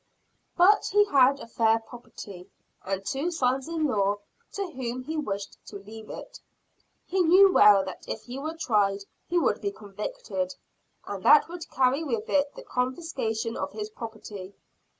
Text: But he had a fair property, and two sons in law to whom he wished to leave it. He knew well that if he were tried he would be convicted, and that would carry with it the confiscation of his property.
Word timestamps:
But 0.57 0.87
he 0.91 1.05
had 1.05 1.39
a 1.39 1.45
fair 1.45 1.77
property, 1.77 2.49
and 2.83 3.05
two 3.05 3.29
sons 3.29 3.67
in 3.67 3.85
law 3.85 4.15
to 4.53 4.71
whom 4.71 5.03
he 5.03 5.15
wished 5.15 5.59
to 5.67 5.75
leave 5.77 6.09
it. 6.09 6.39
He 7.05 7.21
knew 7.21 7.53
well 7.53 7.85
that 7.85 8.05
if 8.07 8.23
he 8.23 8.39
were 8.39 8.57
tried 8.59 9.03
he 9.27 9.37
would 9.37 9.61
be 9.61 9.69
convicted, 9.71 10.55
and 11.05 11.21
that 11.23 11.47
would 11.49 11.69
carry 11.69 12.03
with 12.03 12.27
it 12.31 12.51
the 12.55 12.63
confiscation 12.63 13.55
of 13.55 13.73
his 13.73 13.91
property. 13.91 14.55